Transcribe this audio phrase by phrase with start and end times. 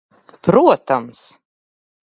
[0.47, 1.21] Protams.